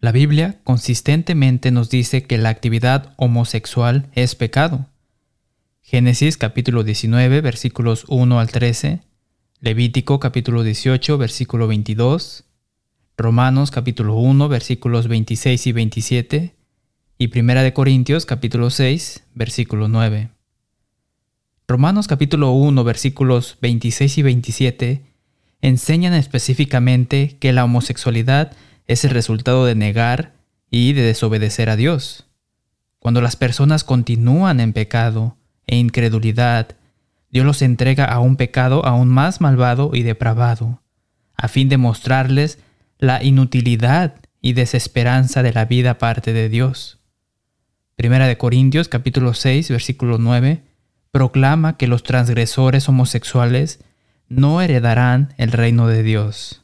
La 0.00 0.12
Biblia 0.12 0.58
consistentemente 0.64 1.70
nos 1.70 1.90
dice 1.90 2.22
que 2.22 2.38
la 2.38 2.48
actividad 2.48 3.12
homosexual 3.18 4.08
es 4.14 4.34
pecado. 4.34 4.86
Génesis 5.82 6.38
capítulo 6.38 6.84
19 6.84 7.42
versículos 7.42 8.06
1 8.08 8.40
al 8.40 8.50
13, 8.50 9.02
Levítico 9.60 10.18
capítulo 10.18 10.62
18 10.62 11.18
versículo 11.18 11.68
22, 11.68 12.44
Romanos 13.18 13.70
capítulo 13.70 14.14
1 14.14 14.48
versículos 14.48 15.06
26 15.06 15.66
y 15.66 15.72
27 15.72 16.54
y 17.18 17.28
Primera 17.28 17.62
de 17.62 17.74
Corintios 17.74 18.24
capítulo 18.24 18.70
6 18.70 19.24
versículo 19.34 19.88
9. 19.88 20.30
Romanos 21.68 22.08
capítulo 22.08 22.52
1 22.52 22.84
versículos 22.84 23.58
26 23.60 24.16
y 24.16 24.22
27 24.22 25.02
enseñan 25.60 26.14
específicamente 26.14 27.36
que 27.38 27.52
la 27.52 27.64
homosexualidad 27.64 28.56
es 28.90 29.04
el 29.04 29.12
resultado 29.12 29.66
de 29.66 29.76
negar 29.76 30.34
y 30.68 30.94
de 30.94 31.02
desobedecer 31.02 31.70
a 31.70 31.76
Dios. 31.76 32.26
Cuando 32.98 33.20
las 33.20 33.36
personas 33.36 33.84
continúan 33.84 34.58
en 34.58 34.72
pecado 34.72 35.36
e 35.68 35.76
incredulidad, 35.76 36.74
Dios 37.30 37.46
los 37.46 37.62
entrega 37.62 38.04
a 38.04 38.18
un 38.18 38.34
pecado 38.34 38.84
aún 38.84 39.08
más 39.08 39.40
malvado 39.40 39.92
y 39.94 40.02
depravado, 40.02 40.82
a 41.36 41.46
fin 41.46 41.68
de 41.68 41.76
mostrarles 41.76 42.58
la 42.98 43.22
inutilidad 43.22 44.16
y 44.42 44.54
desesperanza 44.54 45.44
de 45.44 45.52
la 45.52 45.66
vida 45.66 45.92
aparte 45.92 46.32
de 46.32 46.48
Dios. 46.48 46.98
Primera 47.94 48.26
de 48.26 48.38
Corintios 48.38 48.88
capítulo 48.88 49.34
6 49.34 49.70
versículo 49.70 50.18
9 50.18 50.64
proclama 51.12 51.76
que 51.76 51.86
los 51.86 52.02
transgresores 52.02 52.88
homosexuales 52.88 53.84
no 54.28 54.60
heredarán 54.60 55.32
el 55.36 55.52
reino 55.52 55.86
de 55.86 56.02
Dios. 56.02 56.59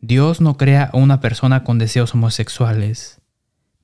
Dios 0.00 0.40
no 0.40 0.56
crea 0.56 0.84
a 0.92 0.96
una 0.96 1.20
persona 1.20 1.64
con 1.64 1.78
deseos 1.78 2.14
homosexuales. 2.14 3.20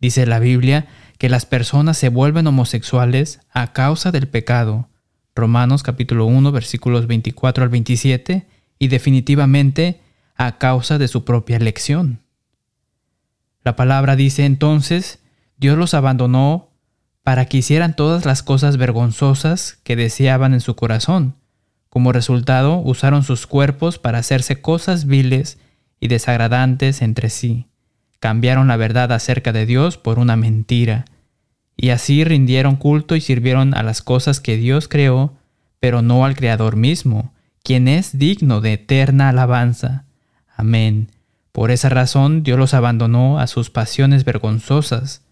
Dice 0.00 0.26
la 0.26 0.38
Biblia 0.38 0.86
que 1.18 1.28
las 1.28 1.44
personas 1.44 1.98
se 1.98 2.08
vuelven 2.08 2.46
homosexuales 2.46 3.40
a 3.50 3.72
causa 3.72 4.12
del 4.12 4.28
pecado. 4.28 4.88
Romanos 5.34 5.82
capítulo 5.82 6.26
1 6.26 6.52
versículos 6.52 7.08
24 7.08 7.64
al 7.64 7.68
27 7.68 8.46
y 8.78 8.88
definitivamente 8.88 10.02
a 10.36 10.58
causa 10.58 10.98
de 10.98 11.08
su 11.08 11.24
propia 11.24 11.56
elección. 11.56 12.20
La 13.64 13.74
palabra 13.74 14.14
dice 14.14 14.44
entonces, 14.44 15.18
Dios 15.56 15.76
los 15.76 15.94
abandonó 15.94 16.70
para 17.24 17.46
que 17.46 17.56
hicieran 17.56 17.96
todas 17.96 18.24
las 18.24 18.44
cosas 18.44 18.76
vergonzosas 18.76 19.80
que 19.82 19.96
deseaban 19.96 20.54
en 20.54 20.60
su 20.60 20.76
corazón. 20.76 21.34
Como 21.88 22.12
resultado, 22.12 22.78
usaron 22.78 23.24
sus 23.24 23.48
cuerpos 23.48 23.98
para 23.98 24.18
hacerse 24.18 24.60
cosas 24.60 25.06
viles 25.06 25.58
y 26.04 26.08
desagradantes 26.08 27.00
entre 27.00 27.30
sí. 27.30 27.66
Cambiaron 28.20 28.68
la 28.68 28.76
verdad 28.76 29.10
acerca 29.10 29.54
de 29.54 29.64
Dios 29.64 29.96
por 29.96 30.18
una 30.18 30.36
mentira, 30.36 31.06
y 31.78 31.88
así 31.88 32.24
rindieron 32.24 32.76
culto 32.76 33.16
y 33.16 33.22
sirvieron 33.22 33.74
a 33.74 33.82
las 33.82 34.02
cosas 34.02 34.38
que 34.38 34.58
Dios 34.58 34.86
creó, 34.86 35.32
pero 35.80 36.02
no 36.02 36.26
al 36.26 36.36
Creador 36.36 36.76
mismo, 36.76 37.32
quien 37.62 37.88
es 37.88 38.18
digno 38.18 38.60
de 38.60 38.74
eterna 38.74 39.30
alabanza. 39.30 40.04
Amén. 40.54 41.10
Por 41.52 41.70
esa 41.70 41.88
razón 41.88 42.42
Dios 42.42 42.58
los 42.58 42.74
abandonó 42.74 43.38
a 43.38 43.46
sus 43.46 43.70
pasiones 43.70 44.26
vergonzosas. 44.26 45.22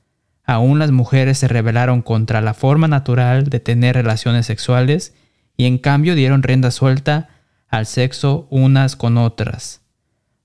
Aún 0.42 0.78
las 0.78 0.90
mujeres 0.90 1.36
se 1.36 1.48
rebelaron 1.48 2.00
contra 2.00 2.40
la 2.40 2.54
forma 2.54 2.88
natural 2.88 3.50
de 3.50 3.60
tener 3.60 3.94
relaciones 3.94 4.46
sexuales 4.46 5.12
y 5.54 5.66
en 5.66 5.76
cambio 5.76 6.14
dieron 6.14 6.42
rienda 6.42 6.70
suelta 6.70 7.28
al 7.68 7.84
sexo 7.84 8.46
unas 8.48 8.96
con 8.96 9.18
otras. 9.18 9.81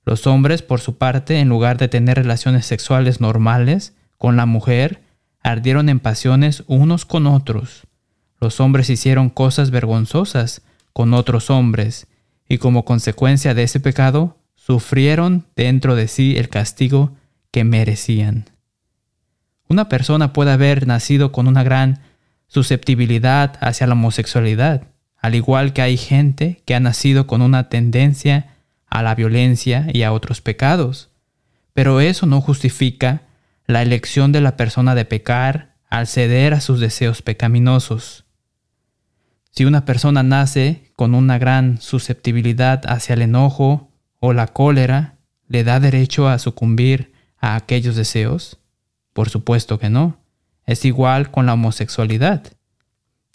Los 0.08 0.26
hombres, 0.26 0.62
por 0.62 0.80
su 0.80 0.98
parte, 0.98 1.42
en 1.42 1.50
lugar 1.50 1.78
de 1.78 1.90
tener 1.90 2.16
relaciones 2.16 2.66
sexuales 2.66 3.20
normales 3.20 3.94
con 4.18 4.38
la 4.38 4.46
mujer, 4.46 5.02
ardieron 5.44 5.90
en 5.90 6.00
pasiones 6.00 6.64
unos 6.68 7.04
con 7.04 7.28
otros. 7.28 7.88
Los 8.40 8.62
hombres 8.62 8.90
hicieron 8.90 9.30
cosas 9.30 9.70
vergonzosas 9.70 10.62
con 10.94 11.14
otros 11.14 11.50
hombres, 11.50 12.08
y 12.48 12.58
como 12.58 12.86
consecuencia 12.86 13.54
de 13.54 13.64
ese 13.64 13.82
pecado, 13.82 14.38
sufrieron 14.56 15.46
dentro 15.58 15.94
de 15.94 16.08
sí 16.08 16.38
el 16.38 16.48
castigo 16.48 17.12
que 17.52 17.66
merecían. 17.66 18.46
Una 19.68 19.90
persona 19.90 20.32
puede 20.32 20.52
haber 20.52 20.88
nacido 20.88 21.34
con 21.34 21.50
una 21.50 21.64
gran 21.64 22.00
susceptibilidad 22.48 23.58
hacia 23.60 23.88
la 23.88 23.94
homosexualidad, 23.94 24.84
al 25.18 25.36
igual 25.36 25.74
que 25.74 25.82
hay 25.82 25.98
gente 25.98 26.62
que 26.64 26.76
ha 26.76 26.80
nacido 26.80 27.28
con 27.28 27.42
una 27.42 27.68
tendencia 27.68 28.54
a 28.88 29.04
la 29.04 29.16
violencia 29.16 29.88
y 29.94 30.04
a 30.04 30.12
otros 30.12 30.42
pecados. 30.42 31.10
Pero 31.74 32.02
eso 32.02 32.26
no 32.26 32.42
justifica 32.42 33.24
la 33.66 33.82
elección 33.82 34.32
de 34.32 34.42
la 34.42 34.58
persona 34.58 34.96
de 34.96 35.06
pecar 35.06 35.76
al 35.90 36.08
ceder 36.08 36.54
a 36.54 36.62
sus 36.62 36.80
deseos 36.80 37.22
pecaminosos. 37.22 38.26
Si 39.52 39.66
una 39.66 39.86
persona 39.86 40.24
nace 40.24 40.92
con 40.96 41.16
una 41.16 41.38
gran 41.38 41.82
susceptibilidad 41.82 42.84
hacia 42.88 43.14
el 43.14 43.24
enojo 43.24 43.92
o 44.20 44.34
la 44.34 44.48
cólera, 44.48 45.18
¿le 45.48 45.64
da 45.64 45.80
derecho 45.80 46.28
a 46.28 46.40
sucumbir 46.40 47.14
a 47.40 47.56
aquellos 47.56 47.96
deseos? 47.96 48.60
Por 49.14 49.30
supuesto 49.30 49.80
que 49.80 49.90
no. 49.90 50.20
Es 50.66 50.86
igual 50.86 51.32
con 51.32 51.46
la 51.46 51.54
homosexualidad. 51.54 52.44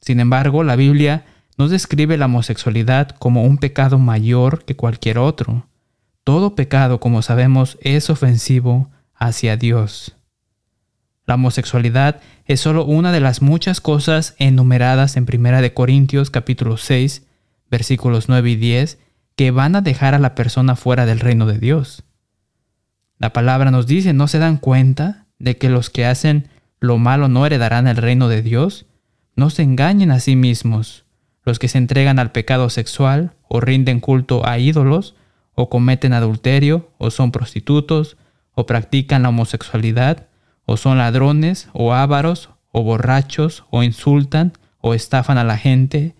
Sin 0.01 0.21
embargo, 0.21 0.65
la 0.65 0.77
Biblia 0.77 1.25
no 1.59 1.69
describe 1.69 2.17
la 2.17 2.27
homosexualidad 2.27 3.11
como 3.11 3.45
un 3.45 3.59
pecado 3.59 3.99
mayor 3.99 4.65
que 4.65 4.77
cualquier 4.77 5.19
otro. 5.19 5.67
Todo 6.25 6.55
pecado, 6.55 7.01
como 7.01 7.23
sabemos, 7.23 7.79
es 7.81 8.11
ofensivo 8.11 8.91
hacia 9.15 9.57
Dios. 9.57 10.17
La 11.27 11.35
homosexualidad 11.35 12.21
es 12.47 12.61
solo 12.61 12.85
una 12.85 13.13
de 13.13 13.21
las 13.21 13.43
muchas 13.43 13.81
cosas 13.81 14.35
enumeradas 14.39 15.17
en 15.17 15.27
1 15.33 15.75
Corintios 15.75 16.31
capítulo 16.31 16.77
6, 16.77 17.27
versículos 17.71 18.29
9 18.29 18.51
y 18.51 18.57
10, 18.57 18.99
que 19.37 19.51
van 19.51 19.77
a 19.77 19.81
dejar 19.81 20.15
a 20.15 20.19
la 20.19 20.35
persona 20.35 20.77
fuera 20.77 21.07
del 21.07 21.21
reino 21.21 21.47
de 21.47 21.59
Dios. 21.59 22.05
La 23.19 23.33
palabra 23.33 23.71
nos 23.71 23.87
dice, 23.87 24.13
¿no 24.13 24.27
se 24.27 24.39
dan 24.39 24.57
cuenta 24.57 25.27
de 25.39 25.57
que 25.57 25.69
los 25.69 25.91
que 25.91 26.07
hacen 26.07 26.49
lo 26.81 26.99
malo 26.99 27.29
no 27.29 27.47
heredarán 27.47 27.87
el 27.87 27.97
reino 27.97 28.29
de 28.29 28.43
Dios? 28.43 28.87
No 29.37 29.49
se 29.49 29.63
engañen 29.63 30.11
a 30.11 30.19
sí 30.19 30.35
mismos. 30.35 31.05
Los 31.45 31.59
que 31.59 31.69
se 31.69 31.79
entregan 31.79 32.19
al 32.19 32.33
pecado 32.33 32.71
sexual 32.71 33.35
o 33.49 33.61
rinden 33.61 34.01
culto 34.01 34.47
a 34.47 34.59
ídolos 34.59 35.17
o 35.55 35.69
cometen 35.69 36.13
adulterio 36.13 36.91
o 36.99 37.11
son 37.11 37.33
prostitutos 37.33 38.17
o 38.55 38.67
practican 38.67 39.23
la 39.23 39.31
homosexualidad 39.31 40.29
o 40.65 40.77
son 40.77 40.99
ladrones 40.99 41.69
o 41.73 41.93
ávaros 41.95 42.51
o 42.71 42.83
borrachos 42.83 43.65
o 43.71 43.83
insultan 43.83 44.53
o 44.81 44.95
estafan 44.95 45.39
a 45.39 45.45
la 45.45 45.59
gente, 45.59 46.15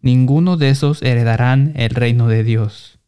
ninguno 0.00 0.56
de 0.56 0.70
esos 0.70 1.02
heredarán 1.02 1.72
el 1.76 1.90
reino 1.90 2.28
de 2.28 2.44
Dios. 2.44 2.98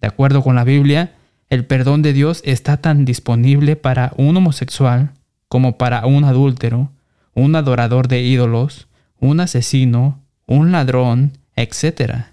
De 0.00 0.08
acuerdo 0.08 0.42
con 0.42 0.54
la 0.54 0.64
Biblia, 0.64 1.14
el 1.50 1.66
perdón 1.66 2.02
de 2.02 2.12
Dios 2.12 2.42
está 2.44 2.78
tan 2.78 3.04
disponible 3.04 3.76
para 3.76 4.12
un 4.16 4.36
homosexual 4.36 5.12
como 5.48 5.78
para 5.78 6.06
un 6.06 6.24
adúltero, 6.24 6.90
un 7.34 7.54
adorador 7.54 8.08
de 8.08 8.22
ídolos, 8.22 8.88
un 9.20 9.40
asesino, 9.40 10.23
un 10.46 10.72
ladrón, 10.72 11.38
etc. 11.56 12.26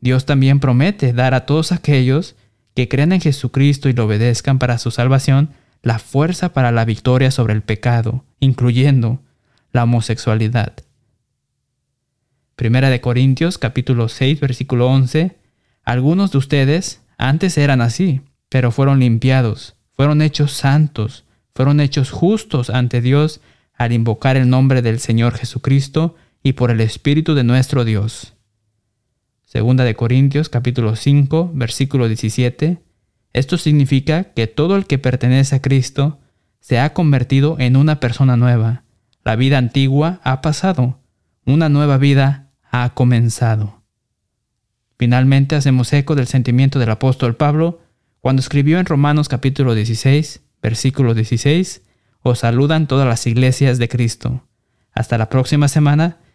Dios 0.00 0.26
también 0.26 0.60
promete 0.60 1.12
dar 1.12 1.34
a 1.34 1.46
todos 1.46 1.72
aquellos 1.72 2.36
que 2.74 2.88
crean 2.88 3.12
en 3.12 3.20
Jesucristo 3.20 3.88
y 3.88 3.92
lo 3.92 4.04
obedezcan 4.04 4.58
para 4.58 4.78
su 4.78 4.90
salvación 4.90 5.50
la 5.82 5.98
fuerza 5.98 6.52
para 6.52 6.72
la 6.72 6.84
victoria 6.84 7.30
sobre 7.30 7.52
el 7.52 7.62
pecado, 7.62 8.24
incluyendo 8.40 9.20
la 9.72 9.84
homosexualidad. 9.84 10.72
Primera 12.56 12.88
de 12.88 13.00
Corintios 13.00 13.58
capítulo 13.58 14.08
6 14.08 14.40
versículo 14.40 14.88
11 14.88 15.36
Algunos 15.84 16.32
de 16.32 16.38
ustedes 16.38 17.02
antes 17.18 17.58
eran 17.58 17.80
así, 17.80 18.22
pero 18.48 18.70
fueron 18.70 19.00
limpiados, 19.00 19.76
fueron 19.92 20.22
hechos 20.22 20.52
santos, 20.52 21.24
fueron 21.54 21.80
hechos 21.80 22.10
justos 22.10 22.70
ante 22.70 23.00
Dios 23.00 23.40
al 23.74 23.92
invocar 23.92 24.36
el 24.36 24.48
nombre 24.48 24.82
del 24.82 25.00
Señor 25.00 25.34
Jesucristo 25.36 26.16
y 26.44 26.52
por 26.52 26.70
el 26.70 26.82
Espíritu 26.82 27.34
de 27.34 27.42
nuestro 27.42 27.86
Dios. 27.86 28.34
Segunda 29.44 29.82
de 29.82 29.96
Corintios 29.96 30.50
capítulo 30.50 30.94
5 30.94 31.52
versículo 31.54 32.06
17. 32.06 32.82
Esto 33.32 33.56
significa 33.56 34.24
que 34.34 34.46
todo 34.46 34.76
el 34.76 34.86
que 34.86 34.98
pertenece 34.98 35.56
a 35.56 35.62
Cristo 35.62 36.20
se 36.60 36.78
ha 36.78 36.92
convertido 36.92 37.56
en 37.58 37.76
una 37.76 37.98
persona 37.98 38.36
nueva. 38.36 38.84
La 39.24 39.36
vida 39.36 39.56
antigua 39.56 40.20
ha 40.22 40.42
pasado, 40.42 41.00
una 41.46 41.70
nueva 41.70 41.96
vida 41.96 42.50
ha 42.70 42.92
comenzado. 42.92 43.82
Finalmente 44.98 45.56
hacemos 45.56 45.92
eco 45.94 46.14
del 46.14 46.26
sentimiento 46.26 46.78
del 46.78 46.90
apóstol 46.90 47.36
Pablo 47.36 47.80
cuando 48.20 48.40
escribió 48.40 48.78
en 48.78 48.86
Romanos 48.86 49.30
capítulo 49.30 49.74
16, 49.74 50.42
versículo 50.62 51.14
16, 51.14 51.82
os 52.20 52.38
saludan 52.40 52.86
todas 52.86 53.08
las 53.08 53.26
iglesias 53.26 53.78
de 53.78 53.88
Cristo. 53.88 54.46
Hasta 54.92 55.16
la 55.16 55.30
próxima 55.30 55.68
semana 55.68 56.18